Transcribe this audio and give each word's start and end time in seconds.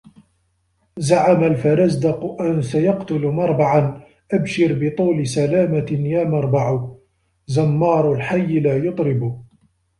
زعم 0.97 1.43
الفرزدق 1.43 2.41
أن 2.41 2.61
سيقتل 2.61 3.25
مربعاً 3.27 4.01
أبشر 4.33 4.77
بطول 4.81 5.27
سلامة 5.27 5.85
يا 5.91 6.23
مربع 6.23 6.87
زمَّارُ 7.47 8.13
الحي 8.13 8.59
لا 8.59 8.77
يُطْرِبُ 8.77 9.41